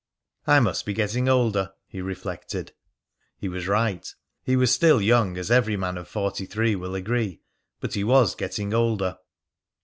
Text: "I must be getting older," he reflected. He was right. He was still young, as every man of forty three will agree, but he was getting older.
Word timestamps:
"I 0.47 0.59
must 0.61 0.87
be 0.87 0.93
getting 0.93 1.29
older," 1.29 1.73
he 1.85 2.01
reflected. 2.01 2.73
He 3.37 3.47
was 3.47 3.67
right. 3.67 4.11
He 4.41 4.55
was 4.55 4.71
still 4.71 4.99
young, 4.99 5.37
as 5.37 5.51
every 5.51 5.77
man 5.77 5.95
of 5.95 6.07
forty 6.07 6.47
three 6.47 6.75
will 6.75 6.95
agree, 6.95 7.41
but 7.79 7.93
he 7.93 8.03
was 8.03 8.33
getting 8.33 8.73
older. 8.73 9.19